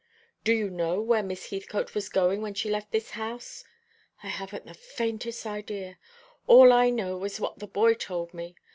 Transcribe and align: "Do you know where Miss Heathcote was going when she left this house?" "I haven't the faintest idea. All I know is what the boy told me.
"Do 0.43 0.51
you 0.51 0.71
know 0.71 0.99
where 0.99 1.21
Miss 1.21 1.51
Heathcote 1.51 1.93
was 1.93 2.09
going 2.09 2.41
when 2.41 2.55
she 2.55 2.71
left 2.71 2.91
this 2.91 3.11
house?" 3.11 3.63
"I 4.23 4.29
haven't 4.29 4.65
the 4.65 4.73
faintest 4.73 5.45
idea. 5.45 5.99
All 6.47 6.73
I 6.73 6.89
know 6.89 7.23
is 7.23 7.39
what 7.39 7.59
the 7.59 7.67
boy 7.67 7.93
told 7.93 8.33
me. 8.33 8.55